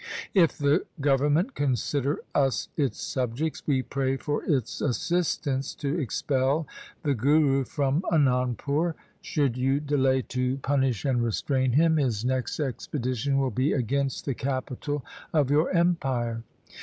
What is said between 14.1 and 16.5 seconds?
the capital of your empire.'